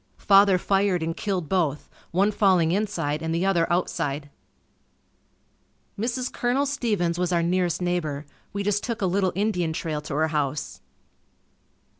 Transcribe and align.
Father 0.17 0.57
fired 0.57 1.03
and 1.03 1.15
killed 1.15 1.47
both, 1.47 1.87
one 2.09 2.31
falling 2.31 2.71
inside 2.71 3.21
and 3.21 3.35
the 3.35 3.45
other 3.45 3.71
outside. 3.71 4.31
Mrs. 5.95 6.33
Colonel 6.33 6.65
Stevens 6.65 7.19
was 7.19 7.31
our 7.31 7.43
nearest 7.43 7.83
neighbor. 7.83 8.25
We 8.51 8.63
just 8.63 8.83
took 8.83 9.03
a 9.03 9.05
little 9.05 9.31
Indian 9.35 9.73
trail 9.73 10.01
to 10.01 10.15
her 10.15 10.29
house. 10.29 10.81